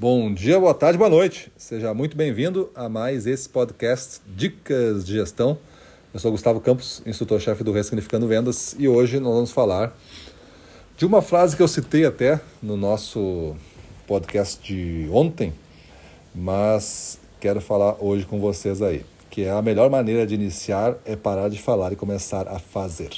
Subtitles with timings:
[0.00, 1.50] Bom dia, boa tarde, boa noite.
[1.56, 5.58] Seja muito bem-vindo a mais esse podcast Dicas de Gestão.
[6.14, 9.92] Eu sou Gustavo Campos, instrutor-chefe do Ressignificando Vendas, e hoje nós vamos falar
[10.96, 13.56] de uma frase que eu citei até no nosso
[14.06, 15.52] podcast de ontem,
[16.32, 21.16] mas quero falar hoje com vocês aí, que é a melhor maneira de iniciar é
[21.16, 23.10] parar de falar e começar a fazer.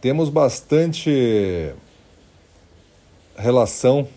[0.00, 1.72] Temos bastante
[3.36, 4.08] relação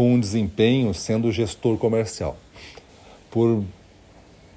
[0.00, 2.34] com o desempenho sendo gestor comercial.
[3.30, 3.62] Por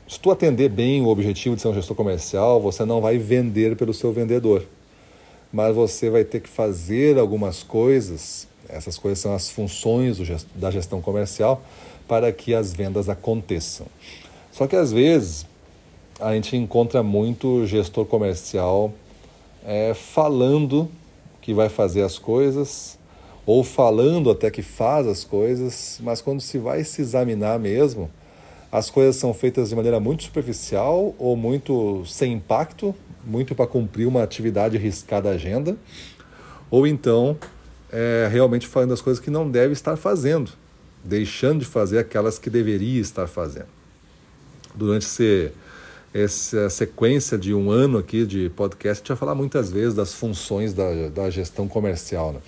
[0.07, 3.75] se tu atender bem o objetivo de ser um gestor comercial, você não vai vender
[3.75, 4.65] pelo seu vendedor,
[5.51, 8.47] mas você vai ter que fazer algumas coisas.
[8.69, 10.17] Essas coisas são as funções
[10.55, 11.61] da gestão comercial
[12.07, 13.87] para que as vendas aconteçam.
[14.49, 15.45] Só que às vezes
[16.21, 18.93] a gente encontra muito gestor comercial
[19.65, 20.89] é, falando
[21.41, 22.97] que vai fazer as coisas,
[23.45, 28.09] ou falando até que faz as coisas, mas quando se vai se examinar mesmo,
[28.71, 34.07] as coisas são feitas de maneira muito superficial ou muito sem impacto, muito para cumprir
[34.07, 35.77] uma atividade riscada da agenda,
[36.71, 37.37] ou então
[37.91, 40.51] é, realmente fazendo as coisas que não deve estar fazendo,
[41.03, 43.67] deixando de fazer aquelas que deveria estar fazendo.
[44.73, 45.51] Durante esse,
[46.11, 50.15] essa sequência de um ano aqui de podcast, a gente vai falar muitas vezes das
[50.15, 52.33] funções da, da gestão comercial.
[52.33, 52.39] Né?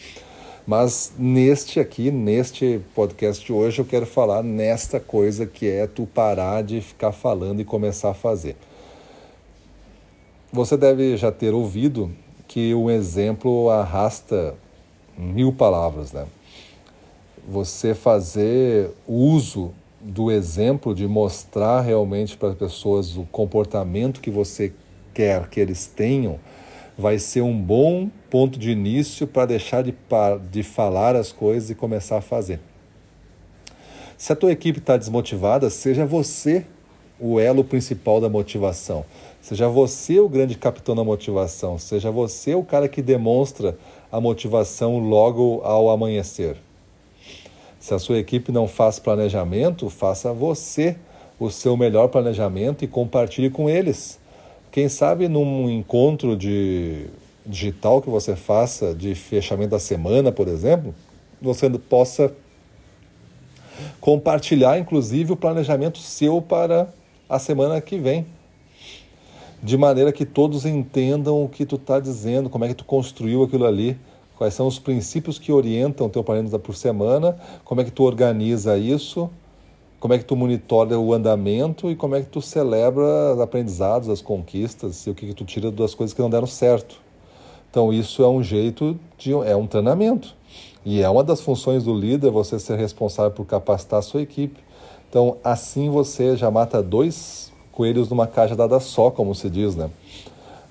[0.65, 6.07] Mas neste aqui, neste podcast de hoje, eu quero falar nesta coisa que é tu
[6.07, 8.55] parar de ficar falando e começar a fazer.
[10.51, 12.11] Você deve já ter ouvido
[12.47, 14.55] que o exemplo arrasta
[15.15, 16.25] mil palavras, né?
[17.47, 19.71] Você fazer uso
[20.01, 24.73] do exemplo de mostrar realmente para as pessoas o comportamento que você
[25.13, 26.39] quer que eles tenham
[26.97, 29.93] vai ser um bom ponto de início para deixar de,
[30.51, 32.59] de falar as coisas e começar a fazer.
[34.17, 36.65] Se a tua equipe está desmotivada, seja você
[37.19, 39.05] o elo principal da motivação.
[39.41, 41.77] Seja você o grande capitão da motivação.
[41.77, 43.77] Seja você o cara que demonstra
[44.11, 46.57] a motivação logo ao amanhecer.
[47.79, 50.95] Se a sua equipe não faz planejamento, faça você
[51.39, 54.17] o seu melhor planejamento e compartilhe com eles.
[54.75, 57.05] Quem sabe num encontro de
[57.45, 60.93] digital que você faça de fechamento da semana, por exemplo,
[61.41, 62.35] você possa
[64.01, 66.93] compartilhar inclusive o planejamento seu para
[67.29, 68.25] a semana que vem.
[69.63, 73.43] De maneira que todos entendam o que tu está dizendo, como é que tu construiu
[73.43, 73.97] aquilo ali,
[74.35, 78.03] quais são os princípios que orientam o teu planejamento por semana, como é que tu
[78.03, 79.29] organiza isso,
[80.05, 84.07] como é que tu monitora o andamento e como é que tu celebra os aprendizados,
[84.07, 87.01] as conquistas e o que, que tu tira das coisas que não deram certo.
[87.71, 90.35] Então isso é um jeito de é um treinamento
[90.85, 94.59] e é uma das funções do líder você ser responsável por capacitar a sua equipe.
[95.09, 99.89] Então assim você já mata dois coelhos numa caixa dada só, como se diz, né?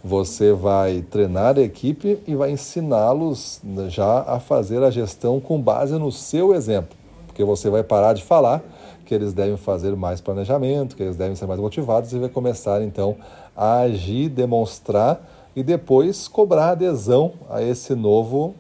[0.04, 5.94] Você vai treinar a equipe e vai ensiná-los já a fazer a gestão com base
[5.94, 6.96] no seu exemplo,
[7.34, 8.62] porque você vai parar de falar
[9.04, 12.80] que eles devem fazer mais planejamento, que eles devem ser mais motivados e vai começar
[12.80, 13.16] então
[13.56, 15.20] a agir, demonstrar
[15.54, 18.54] e depois cobrar adesão a esse novo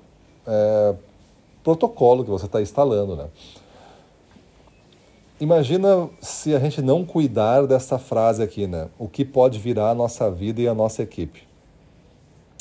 [0.44, 0.94] é,
[1.62, 3.14] protocolo que você está instalando.
[3.14, 3.26] Né?
[5.40, 8.88] Imagina se a gente não cuidar dessa frase aqui, né?
[8.98, 11.42] O que pode virar a nossa vida e a nossa equipe.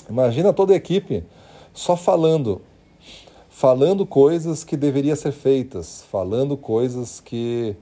[0.08, 1.24] Imagina toda a equipe
[1.74, 2.62] só falando
[3.54, 7.76] falando coisas que deveriam ser feitas, falando coisas que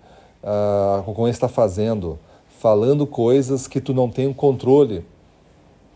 [0.43, 2.19] a uh, concorrência está fazendo,
[2.59, 5.05] falando coisas que tu não tem o controle,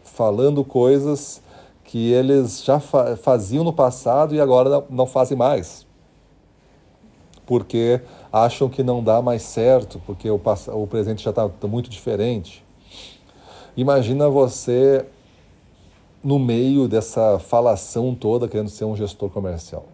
[0.02, 1.42] falando coisas
[1.84, 5.86] que eles já fa faziam no passado e agora não, não fazem mais.
[7.46, 10.40] Porque acham que não dá mais certo, porque o,
[10.74, 12.66] o presente já está tá muito diferente.
[13.76, 15.06] Imagina você
[16.26, 19.86] no meio dessa falação toda querendo ser um gestor comercial.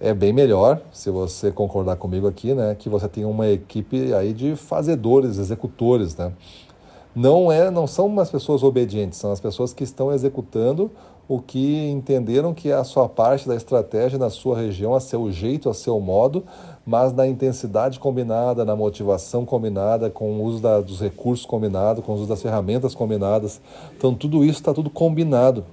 [0.00, 4.32] É bem melhor, se você concordar comigo aqui, né, que você tenha uma equipe aí
[4.32, 6.32] de fazedores, executores, né?
[7.14, 10.90] Não é, não são as pessoas obedientes, são as pessoas que estão executando
[11.28, 15.30] o que entenderam que é a sua parte da estratégia na sua região, a seu
[15.30, 16.44] jeito, a seu modo,
[16.84, 22.12] mas na intensidade combinada, na motivação combinada, com o uso da, dos recursos combinado, com
[22.12, 23.60] o uso das ferramentas combinadas.
[23.96, 25.64] Então tudo isso está tudo combinado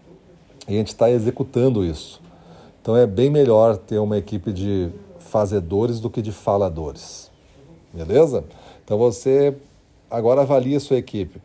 [0.68, 2.22] e a gente está executando isso.
[2.82, 7.30] Então é bem melhor ter uma equipe de fazedores do que de faladores.
[7.94, 8.44] Beleza?
[8.86, 9.56] Então você
[10.10, 11.42] agora avalia a sua equipe.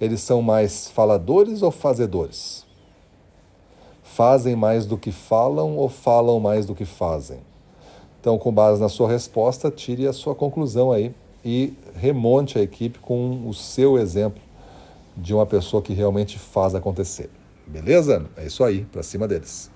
[0.00, 2.64] Eles são mais faladores ou fazedores?
[4.02, 7.38] Fazem mais do que falam ou falam mais do que fazem?
[8.20, 11.14] Então, com base na sua resposta, tire a sua conclusão aí
[11.44, 14.42] e remonte a equipe com o seu exemplo
[15.16, 17.30] de uma pessoa que realmente faz acontecer.
[17.66, 18.26] Beleza?
[18.36, 19.70] É isso aí, para cima deles.